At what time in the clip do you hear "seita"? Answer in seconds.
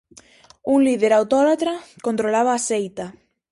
2.69-3.05